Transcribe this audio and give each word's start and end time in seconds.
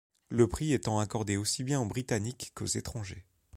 Le 0.29 0.47
prix 0.47 0.73
étant 0.73 0.97
accordé 0.97 1.37
aussi 1.37 1.63
bien 1.63 1.79
aux 1.79 1.85
Britanniques 1.85 2.51
qu'aux 2.55 2.65
étrangers. 2.65 3.23